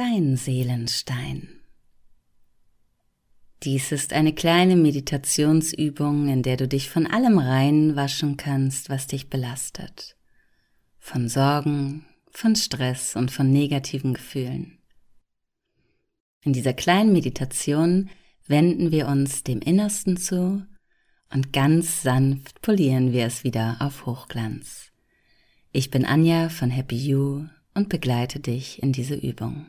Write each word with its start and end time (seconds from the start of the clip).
dein 0.00 0.38
Seelenstein. 0.38 1.60
Dies 3.62 3.92
ist 3.92 4.14
eine 4.14 4.32
kleine 4.32 4.74
Meditationsübung, 4.74 6.30
in 6.30 6.42
der 6.42 6.56
du 6.56 6.66
dich 6.66 6.88
von 6.88 7.06
allem 7.06 7.36
reinwaschen 7.36 8.38
kannst, 8.38 8.88
was 8.88 9.08
dich 9.08 9.28
belastet. 9.28 10.16
Von 10.98 11.28
Sorgen, 11.28 12.06
von 12.30 12.56
Stress 12.56 13.14
und 13.14 13.30
von 13.30 13.52
negativen 13.52 14.14
Gefühlen. 14.14 14.78
In 16.44 16.54
dieser 16.54 16.72
kleinen 16.72 17.12
Meditation 17.12 18.08
wenden 18.46 18.92
wir 18.92 19.06
uns 19.06 19.44
dem 19.44 19.60
Innersten 19.60 20.16
zu 20.16 20.64
und 21.30 21.52
ganz 21.52 22.00
sanft 22.00 22.62
polieren 22.62 23.12
wir 23.12 23.26
es 23.26 23.44
wieder 23.44 23.76
auf 23.80 24.06
Hochglanz. 24.06 24.92
Ich 25.72 25.90
bin 25.90 26.06
Anja 26.06 26.48
von 26.48 26.70
Happy 26.70 26.96
You 26.96 27.44
und 27.74 27.90
begleite 27.90 28.40
dich 28.40 28.82
in 28.82 28.92
diese 28.92 29.14
Übung. 29.14 29.66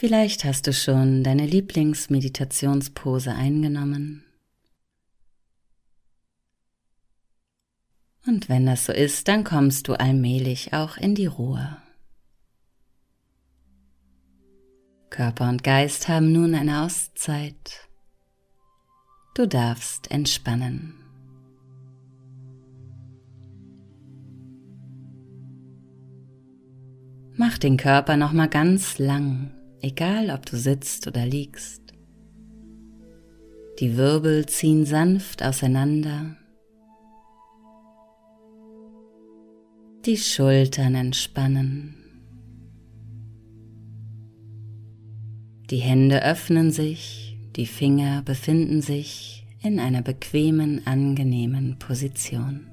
Vielleicht 0.00 0.44
hast 0.44 0.66
du 0.66 0.72
schon 0.72 1.22
deine 1.24 1.44
Lieblingsmeditationspose 1.44 3.34
eingenommen. 3.34 4.24
Und 8.26 8.48
wenn 8.48 8.64
das 8.64 8.86
so 8.86 8.94
ist, 8.94 9.28
dann 9.28 9.44
kommst 9.44 9.88
du 9.88 9.92
allmählich 9.92 10.72
auch 10.72 10.96
in 10.96 11.14
die 11.14 11.26
Ruhe. 11.26 11.76
Körper 15.10 15.50
und 15.50 15.62
Geist 15.62 16.08
haben 16.08 16.32
nun 16.32 16.54
eine 16.54 16.80
Auszeit. 16.80 17.86
Du 19.34 19.46
darfst 19.46 20.10
entspannen. 20.10 20.94
Mach 27.36 27.58
den 27.58 27.76
Körper 27.76 28.16
noch 28.16 28.32
mal 28.32 28.48
ganz 28.48 28.98
lang 28.98 29.59
egal 29.82 30.30
ob 30.30 30.46
du 30.46 30.56
sitzt 30.56 31.06
oder 31.06 31.26
liegst. 31.26 31.82
Die 33.78 33.96
Wirbel 33.96 34.46
ziehen 34.46 34.84
sanft 34.84 35.42
auseinander. 35.42 36.36
Die 40.06 40.16
Schultern 40.16 40.94
entspannen. 40.94 41.96
Die 45.70 45.78
Hände 45.78 46.24
öffnen 46.24 46.70
sich, 46.72 47.36
die 47.56 47.66
Finger 47.66 48.22
befinden 48.22 48.82
sich 48.82 49.46
in 49.62 49.78
einer 49.78 50.02
bequemen, 50.02 50.86
angenehmen 50.86 51.78
Position. 51.78 52.69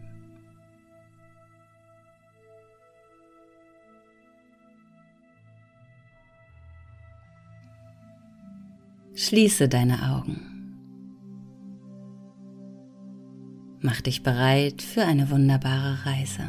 Schließe 9.20 9.68
deine 9.68 10.12
Augen. 10.14 10.40
Mach 13.82 14.00
dich 14.00 14.22
bereit 14.22 14.84
für 14.84 15.06
eine 15.06 15.32
wunderbare 15.32 16.06
Reise. 16.06 16.44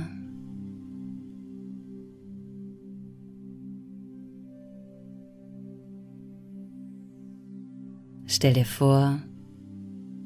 Stell 8.27 8.53
dir 8.53 8.67
vor, 8.67 9.23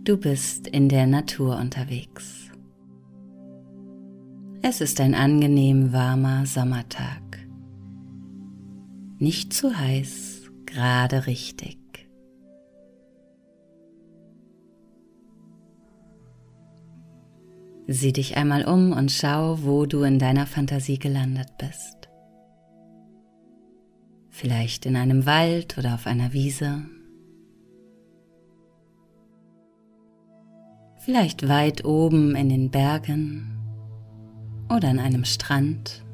du 0.03 0.17
bist 0.17 0.67
in 0.67 0.89
der 0.89 1.07
Natur 1.07 1.57
unterwegs. 1.59 2.51
Es 4.63 4.81
ist 4.81 5.01
ein 5.01 5.15
angenehm 5.15 5.93
warmer 5.93 6.45
Sommertag. 6.47 7.39
Nicht 9.19 9.53
zu 9.53 9.79
heiß, 9.79 10.51
gerade 10.67 11.29
richtig. 11.29 11.82
Sieh 17.89 18.13
dich 18.13 18.37
einmal 18.37 18.65
um 18.65 18.93
und 18.93 19.11
schau, 19.11 19.59
wo 19.63 19.87
du 19.87 20.03
in 20.03 20.19
deiner 20.19 20.47
Fantasie 20.47 20.99
gelandet 20.99 21.49
bist. 21.59 22.09
Vielleicht 24.31 24.87
in 24.87 24.97
einem 24.97 25.27
Wald 25.27 25.77
oder 25.79 25.95
auf 25.95 26.07
einer 26.07 26.33
Wiese. 26.33 26.83
Vielleicht 30.99 31.49
weit 31.49 31.85
oben 31.85 32.37
in 32.37 32.49
den 32.49 32.71
Bergen 32.71 33.59
oder 34.71 34.89
an 34.89 35.01
einem 35.01 35.25
Strand. 35.25 36.05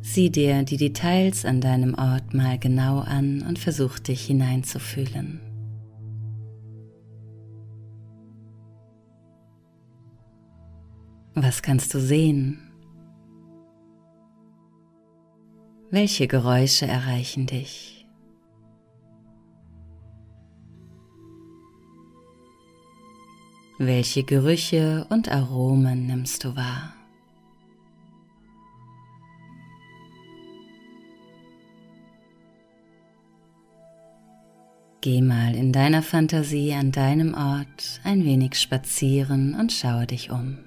Sieh 0.00 0.30
dir 0.30 0.62
die 0.62 0.76
Details 0.76 1.44
an 1.44 1.60
deinem 1.60 1.94
Ort 1.94 2.32
mal 2.32 2.58
genau 2.58 3.00
an 3.00 3.42
und 3.42 3.58
versuch 3.58 3.98
dich 3.98 4.24
hineinzufühlen. 4.24 5.45
Was 11.46 11.62
kannst 11.62 11.94
du 11.94 12.00
sehen? 12.00 12.58
Welche 15.92 16.26
Geräusche 16.26 16.88
erreichen 16.88 17.46
dich? 17.46 18.04
Welche 23.78 24.24
Gerüche 24.24 25.06
und 25.08 25.30
Aromen 25.30 26.08
nimmst 26.08 26.42
du 26.42 26.56
wahr? 26.56 26.92
Geh 35.00 35.22
mal 35.22 35.54
in 35.54 35.72
deiner 35.72 36.02
Fantasie 36.02 36.74
an 36.74 36.90
deinem 36.90 37.34
Ort 37.34 38.00
ein 38.02 38.24
wenig 38.24 38.56
spazieren 38.56 39.54
und 39.54 39.70
schaue 39.70 40.08
dich 40.08 40.32
um. 40.32 40.65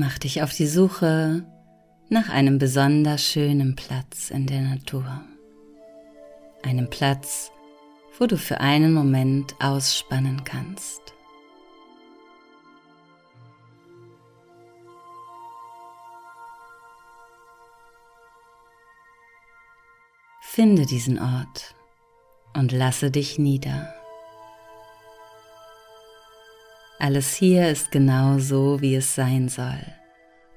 Mach 0.00 0.16
dich 0.16 0.44
auf 0.44 0.54
die 0.54 0.68
Suche 0.68 1.44
nach 2.08 2.28
einem 2.28 2.60
besonders 2.60 3.20
schönen 3.20 3.74
Platz 3.74 4.30
in 4.30 4.46
der 4.46 4.60
Natur. 4.60 5.24
Einem 6.62 6.88
Platz, 6.88 7.50
wo 8.16 8.26
du 8.26 8.36
für 8.36 8.60
einen 8.60 8.92
Moment 8.92 9.56
ausspannen 9.58 10.44
kannst. 10.44 11.00
Finde 20.40 20.86
diesen 20.86 21.18
Ort 21.18 21.74
und 22.54 22.70
lasse 22.70 23.10
dich 23.10 23.40
nieder. 23.40 23.92
Alles 27.00 27.34
hier 27.34 27.68
ist 27.68 27.92
genau 27.92 28.38
so, 28.38 28.80
wie 28.80 28.96
es 28.96 29.14
sein 29.16 29.48
soll. 29.48 29.97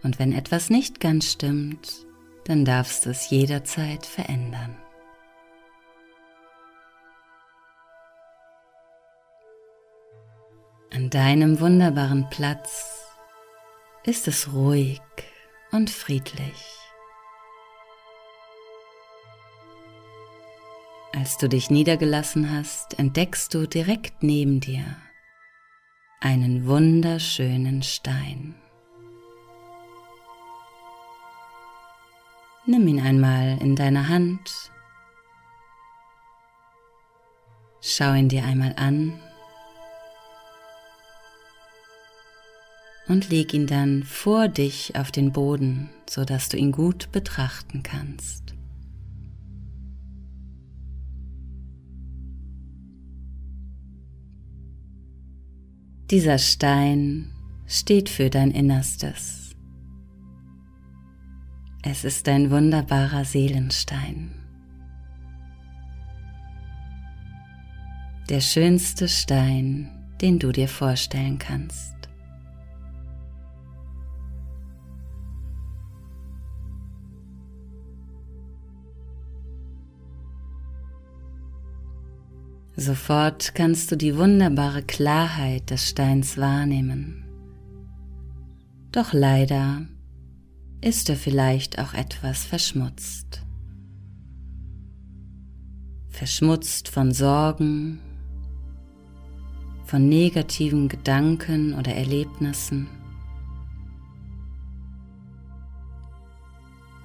Und 0.03 0.19
wenn 0.19 0.33
etwas 0.33 0.69
nicht 0.69 0.99
ganz 0.99 1.31
stimmt, 1.31 2.05
dann 2.45 2.65
darfst 2.65 3.05
du 3.05 3.11
es 3.11 3.29
jederzeit 3.29 4.05
verändern. 4.05 4.75
An 10.93 11.09
deinem 11.09 11.59
wunderbaren 11.59 12.29
Platz 12.29 13.05
ist 14.03 14.27
es 14.27 14.51
ruhig 14.51 15.01
und 15.71 15.89
friedlich. 15.89 16.81
Als 21.13 21.37
du 21.37 21.47
dich 21.47 21.69
niedergelassen 21.69 22.51
hast, 22.51 22.97
entdeckst 22.97 23.53
du 23.53 23.67
direkt 23.67 24.23
neben 24.23 24.59
dir 24.59 24.83
einen 26.19 26.65
wunderschönen 26.67 27.83
Stein. 27.83 28.60
Nimm 32.71 32.87
ihn 32.87 33.01
einmal 33.01 33.57
in 33.61 33.75
deine 33.75 34.07
Hand. 34.07 34.71
Schau 37.81 38.13
ihn 38.13 38.29
dir 38.29 38.45
einmal 38.45 38.73
an. 38.77 39.19
Und 43.09 43.29
leg 43.29 43.53
ihn 43.53 43.67
dann 43.67 44.03
vor 44.03 44.47
dich 44.47 44.95
auf 44.95 45.11
den 45.11 45.33
Boden, 45.33 45.89
sodass 46.09 46.47
du 46.47 46.55
ihn 46.55 46.71
gut 46.71 47.11
betrachten 47.11 47.83
kannst. 47.83 48.53
Dieser 56.09 56.37
Stein 56.37 57.33
steht 57.67 58.07
für 58.07 58.29
dein 58.29 58.51
Innerstes. 58.51 59.50
Es 61.83 62.03
ist 62.03 62.27
ein 62.29 62.51
wunderbarer 62.51 63.25
Seelenstein. 63.25 64.29
Der 68.29 68.39
schönste 68.39 69.07
Stein, 69.07 69.89
den 70.21 70.37
du 70.37 70.51
dir 70.51 70.67
vorstellen 70.67 71.39
kannst. 71.39 71.95
Sofort 82.75 83.55
kannst 83.55 83.91
du 83.91 83.97
die 83.97 84.15
wunderbare 84.17 84.83
Klarheit 84.83 85.71
des 85.71 85.89
Steins 85.89 86.37
wahrnehmen. 86.37 87.25
Doch 88.91 89.13
leider 89.13 89.87
ist 90.81 91.09
er 91.09 91.15
vielleicht 91.15 91.79
auch 91.79 91.93
etwas 91.93 92.43
verschmutzt. 92.43 93.43
Verschmutzt 96.09 96.89
von 96.89 97.11
Sorgen, 97.11 97.99
von 99.85 100.09
negativen 100.09 100.89
Gedanken 100.89 101.75
oder 101.75 101.93
Erlebnissen. 101.93 102.87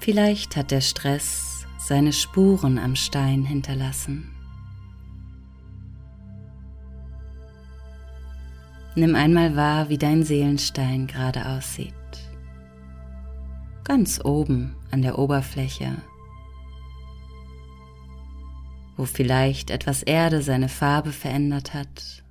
Vielleicht 0.00 0.56
hat 0.56 0.70
der 0.70 0.81
Stress 0.81 1.67
seine 1.79 2.12
Spuren 2.12 2.79
am 2.79 2.96
Stein 2.96 3.44
hinterlassen. 3.44 4.31
Nimm 8.94 9.14
einmal 9.14 9.56
wahr, 9.56 9.88
wie 9.90 9.99
dein 9.99 10.22
Seelenstein 10.22 11.06
gerade 11.06 11.44
aussieht. 11.46 11.93
Ganz 13.86 14.20
oben 14.24 14.74
an 14.90 15.00
der 15.00 15.16
Oberfläche, 15.16 16.02
wo 18.96 19.04
vielleicht 19.04 19.70
etwas 19.70 20.02
Erde 20.02 20.42
seine 20.42 20.68
Farbe 20.68 21.12
verändert 21.12 21.72
hat. 21.72 22.24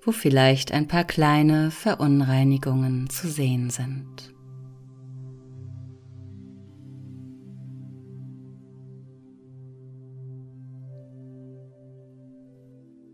Wo 0.00 0.10
vielleicht 0.10 0.72
ein 0.72 0.88
paar 0.88 1.04
kleine 1.04 1.70
Verunreinigungen 1.70 3.10
zu 3.10 3.28
sehen 3.28 3.68
sind. 3.68 4.34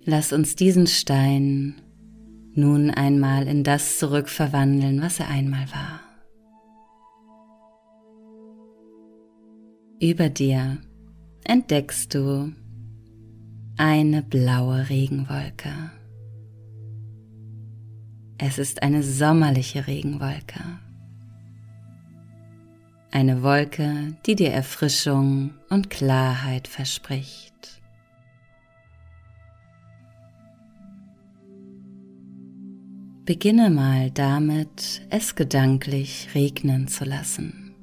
Lass 0.04 0.32
uns 0.32 0.54
diesen 0.54 0.86
Stein 0.86 1.80
nun 2.56 2.90
einmal 2.90 3.46
in 3.46 3.64
das 3.64 3.98
zurückverwandeln, 3.98 5.02
was 5.02 5.20
er 5.20 5.28
einmal 5.28 5.66
war. 5.72 6.00
Über 10.00 10.28
dir 10.28 10.78
entdeckst 11.44 12.14
du 12.14 12.52
eine 13.76 14.22
blaue 14.22 14.88
Regenwolke. 14.88 15.90
Es 18.38 18.58
ist 18.58 18.82
eine 18.82 19.02
sommerliche 19.02 19.86
Regenwolke. 19.86 20.60
Eine 23.10 23.42
Wolke, 23.42 24.16
die 24.26 24.34
dir 24.34 24.50
Erfrischung 24.50 25.54
und 25.70 25.88
Klarheit 25.88 26.66
verspricht. 26.66 27.80
Beginne 33.26 33.70
mal 33.70 34.10
damit, 34.10 35.00
es 35.08 35.34
gedanklich 35.34 36.28
regnen 36.34 36.88
zu 36.88 37.06
lassen. 37.06 37.74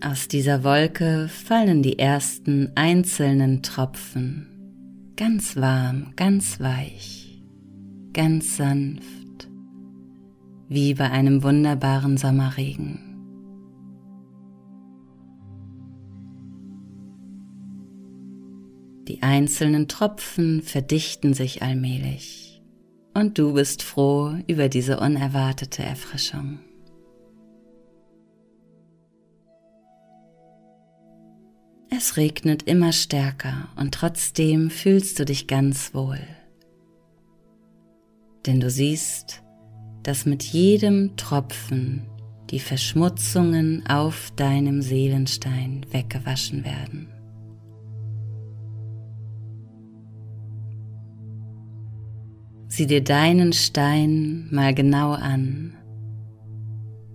Aus 0.00 0.26
dieser 0.26 0.64
Wolke 0.64 1.28
fallen 1.28 1.84
die 1.84 2.00
ersten 2.00 2.72
einzelnen 2.74 3.62
Tropfen, 3.62 4.48
ganz 5.16 5.54
warm, 5.54 6.14
ganz 6.16 6.58
weich, 6.58 7.40
ganz 8.12 8.56
sanft, 8.56 9.48
wie 10.68 10.94
bei 10.94 11.12
einem 11.12 11.44
wunderbaren 11.44 12.16
Sommerregen. 12.16 13.11
Die 19.12 19.22
einzelnen 19.22 19.88
Tropfen 19.88 20.62
verdichten 20.62 21.34
sich 21.34 21.60
allmählich 21.60 22.62
und 23.12 23.36
du 23.36 23.52
bist 23.52 23.82
froh 23.82 24.36
über 24.46 24.70
diese 24.70 25.00
unerwartete 25.00 25.82
Erfrischung. 25.82 26.60
Es 31.90 32.16
regnet 32.16 32.62
immer 32.62 32.94
stärker 32.94 33.68
und 33.76 33.92
trotzdem 33.92 34.70
fühlst 34.70 35.18
du 35.18 35.26
dich 35.26 35.46
ganz 35.46 35.92
wohl. 35.92 36.26
Denn 38.46 38.60
du 38.60 38.70
siehst, 38.70 39.42
dass 40.04 40.24
mit 40.24 40.42
jedem 40.42 41.18
Tropfen 41.18 42.06
die 42.48 42.60
Verschmutzungen 42.60 43.86
auf 43.86 44.32
deinem 44.36 44.80
Seelenstein 44.80 45.84
weggewaschen 45.90 46.64
werden. 46.64 47.11
Sieh 52.74 52.86
dir 52.86 53.04
deinen 53.04 53.52
Stein 53.52 54.48
mal 54.50 54.74
genau 54.74 55.12
an, 55.12 55.76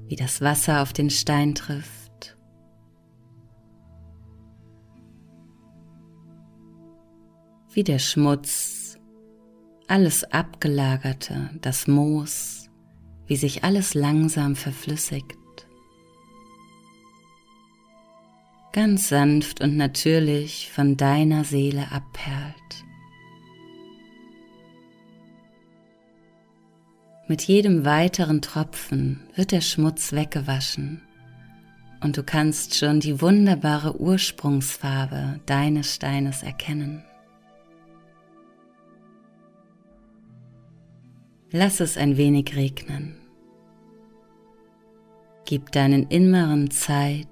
wie 0.05 0.15
das 0.15 0.39
Wasser 0.39 0.83
auf 0.83 0.93
den 0.93 1.09
Stein 1.09 1.55
trifft. 1.55 2.37
Wie 7.73 7.83
der 7.83 7.97
Schmutz, 7.97 8.99
alles 9.87 10.23
Abgelagerte, 10.25 11.49
das 11.59 11.87
Moos, 11.87 12.69
wie 13.25 13.35
sich 13.35 13.63
alles 13.63 13.95
langsam 13.95 14.55
verflüssigt. 14.55 15.67
Ganz 18.73 19.09
sanft 19.09 19.61
und 19.61 19.75
natürlich 19.75 20.71
von 20.71 20.97
deiner 20.97 21.43
Seele 21.43 21.91
abperlt. 21.91 22.76
Mit 27.27 27.41
jedem 27.41 27.83
weiteren 27.83 28.41
Tropfen 28.41 29.19
wird 29.35 29.51
der 29.51 29.59
Schmutz 29.59 30.13
weggewaschen 30.13 31.01
und 32.01 32.15
du 32.15 32.23
kannst 32.23 32.75
schon 32.75 33.01
die 33.01 33.21
wunderbare 33.21 33.99
Ursprungsfarbe 33.99 35.41
deines 35.45 35.93
Steines 35.93 36.41
erkennen. 36.43 37.03
Lass 41.51 41.81
es 41.81 41.97
ein 41.97 42.15
wenig 42.15 42.55
regnen. 42.55 43.17
Gib 45.45 45.71
deinen 45.71 46.07
Inneren 46.07 46.71
Zeit, 46.71 47.27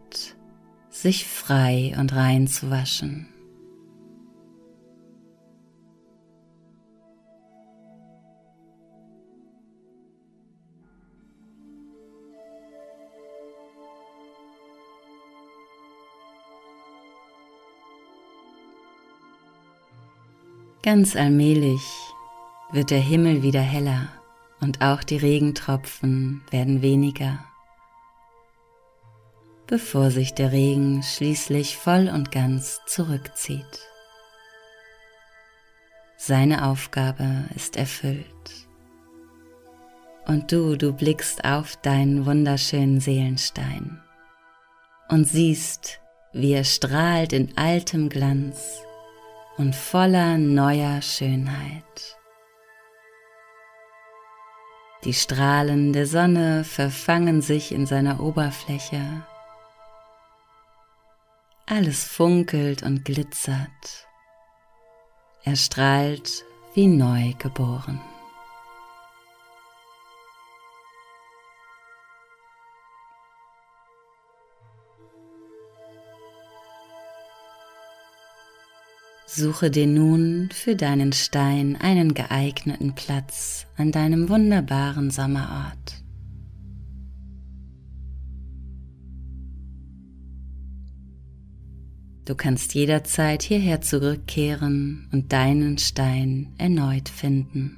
sich 0.89 1.25
frei 1.25 1.93
und 1.99 2.13
rein 2.13 2.47
zu 2.47 2.69
waschen. 2.69 3.27
Ganz 20.86 21.15
allmählich 21.15 21.82
wird 22.72 22.92
der 22.92 23.00
Himmel 23.00 23.42
wieder 23.42 23.60
heller 23.60 24.08
und 24.62 24.84
auch 24.84 25.01
die 25.01 25.18
Regentropfen 25.18 26.44
werden 26.51 26.84
weniger, 26.84 27.44
bevor 29.65 30.12
sich 30.12 30.36
der 30.36 30.51
Regen 30.51 31.01
schließlich 31.01 31.75
voll 31.75 32.08
und 32.13 32.32
ganz 32.32 32.82
zurückzieht. 32.86 33.80
Seine 36.18 36.68
Aufgabe 36.68 37.46
ist 37.56 37.77
erfüllt. 37.77 38.68
Und 40.27 40.51
du, 40.51 40.75
du 40.75 40.94
blickst 40.94 41.46
auf 41.46 41.77
deinen 41.77 42.27
wunderschönen 42.27 43.00
Seelenstein 43.00 44.04
und 45.10 45.27
siehst, 45.27 46.00
wie 46.32 46.54
er 46.54 46.63
strahlt 46.63 47.34
in 47.34 47.58
altem 47.58 48.08
Glanz 48.08 48.84
und 49.57 49.75
voller 49.75 50.38
neuer 50.38 51.01
Schönheit. 51.01 52.17
Die 55.03 55.13
Strahlen 55.13 55.93
der 55.93 56.07
Sonne 56.07 56.63
verfangen 56.63 57.41
sich 57.41 57.71
in 57.71 57.85
seiner 57.85 58.19
Oberfläche. 58.19 59.24
Alles 61.67 62.03
funkelt 62.05 62.83
und 62.83 63.05
glitzert. 63.05 64.07
Er 65.43 65.55
strahlt 65.55 66.43
wie 66.74 66.88
neu 66.88 67.33
geboren. 67.38 68.01
Suche 79.27 79.72
dir 79.72 79.88
nun 79.88 80.50
für 80.53 80.75
deinen 80.75 81.12
Stein 81.12 81.75
einen 81.75 82.13
geeigneten 82.13 82.94
Platz 82.94 83.65
an 83.75 83.91
deinem 83.91 84.29
wunderbaren 84.29 85.10
Sommerort. 85.10 86.03
Du 92.25 92.36
kannst 92.36 92.74
jederzeit 92.75 93.44
hierher 93.44 93.82
zurückkehren 93.82 95.10
und 95.12 95.34
deinen 95.34 95.79
Stein 95.79 96.53
erneut 96.58 97.10
finden. 97.10 97.77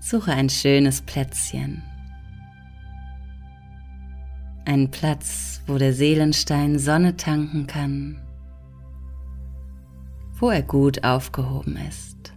Suche 0.00 0.32
ein 0.32 0.48
schönes 0.48 1.02
Plätzchen, 1.02 1.82
einen 4.68 4.90
Platz, 4.90 5.62
wo 5.66 5.78
der 5.78 5.94
Seelenstein 5.94 6.78
Sonne 6.78 7.16
tanken 7.16 7.66
kann, 7.66 8.20
wo 10.38 10.50
er 10.50 10.62
gut 10.62 11.04
aufgehoben 11.04 11.78
ist. 11.88 12.34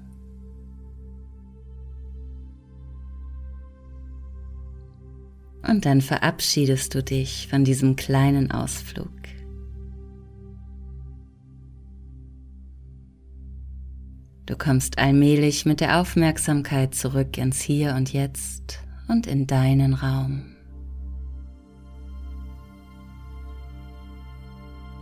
Und 5.67 5.85
dann 5.85 5.99
verabschiedest 5.99 6.95
du 6.95 7.03
dich 7.03 7.47
von 7.49 7.65
diesem 7.65 7.97
kleinen 7.97 8.49
Ausflug. 8.49 9.11
Du 14.45 14.55
kommst 14.57 14.97
allmählich 14.97 15.65
mit 15.65 15.81
der 15.81 15.99
Aufmerksamkeit 15.99 16.95
zurück 16.95 17.37
ins 17.37 17.61
Hier 17.61 17.93
und 17.95 18.11
Jetzt 18.11 18.79
und 19.07 19.27
in 19.27 19.47
deinen 19.47 19.93
Raum. 19.93 20.50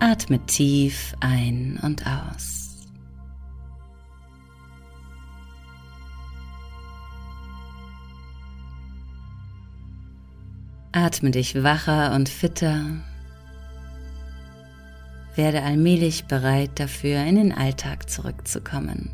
Atme 0.02 0.40
tief 0.46 1.14
ein 1.20 1.78
und 1.84 2.08
aus. 2.08 2.88
Atme 10.94 11.32
dich 11.32 11.64
wacher 11.64 12.14
und 12.16 12.30
fitter. 12.30 12.86
Werde 15.36 15.64
allmählich 15.64 16.26
bereit 16.26 16.80
dafür, 16.80 17.26
in 17.26 17.36
den 17.36 17.52
Alltag 17.52 18.10
zurückzukommen. 18.10 19.12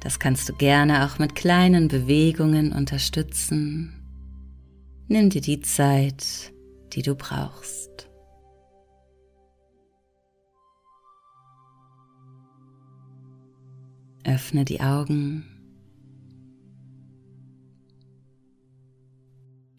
Das 0.00 0.18
kannst 0.18 0.48
du 0.48 0.52
gerne 0.52 1.06
auch 1.06 1.20
mit 1.20 1.36
kleinen 1.36 1.86
Bewegungen 1.86 2.72
unterstützen. 2.72 3.94
Nimm 5.06 5.30
dir 5.30 5.40
die 5.40 5.60
Zeit, 5.60 6.52
die 6.92 7.02
du 7.02 7.14
brauchst. 7.14 8.08
Öffne 14.34 14.64
die 14.64 14.80
Augen. 14.80 15.44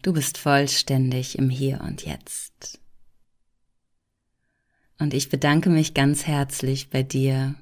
Du 0.00 0.14
bist 0.14 0.38
vollständig 0.38 1.38
im 1.38 1.50
Hier 1.50 1.82
und 1.82 2.06
Jetzt. 2.06 2.80
Und 4.98 5.12
ich 5.12 5.28
bedanke 5.28 5.68
mich 5.68 5.92
ganz 5.92 6.26
herzlich 6.26 6.88
bei 6.88 7.02
dir, 7.02 7.54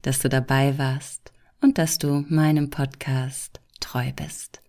dass 0.00 0.20
du 0.20 0.30
dabei 0.30 0.78
warst 0.78 1.34
und 1.60 1.76
dass 1.76 1.98
du 1.98 2.24
meinem 2.30 2.70
Podcast 2.70 3.60
treu 3.80 4.10
bist. 4.12 4.62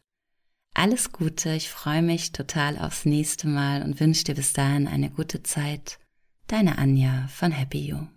Alles 0.74 1.14
Gute, 1.14 1.54
ich 1.54 1.70
freue 1.70 2.02
mich 2.02 2.34
total 2.34 2.78
aufs 2.78 3.06
nächste 3.06 3.48
Mal 3.48 3.84
und 3.84 4.02
wünsche 4.02 4.26
dir 4.26 4.36
bis 4.36 4.52
dahin 4.52 4.86
eine 4.86 5.10
gute 5.10 5.44
Zeit. 5.44 5.98
Deine 6.48 6.78
Anja 6.78 7.30
von 7.30 7.54
Happy 7.54 7.80
You. 7.80 8.17